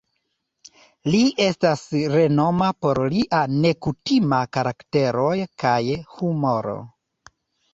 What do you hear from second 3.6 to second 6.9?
nekutima karakteroj kaj humoro.